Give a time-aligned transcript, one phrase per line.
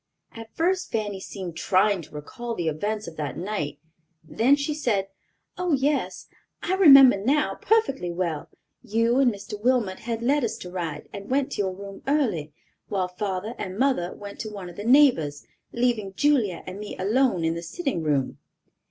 [0.31, 3.77] At first Fanny seemed trying to recall the events of that night;
[4.23, 5.09] then she said:
[5.59, 6.25] "Oh, yes,
[6.63, 8.49] I remember now perfectly well.
[8.81, 9.61] You and Mr.
[9.63, 12.51] Wilmot had letters to write, and went to your room early,
[12.87, 17.45] while father and mother went to one of the neighbors, leaving Julia and me alone
[17.45, 18.39] in the sitting room."